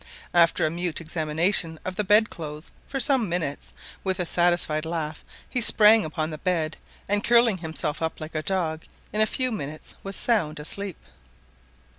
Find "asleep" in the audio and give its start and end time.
10.59-10.97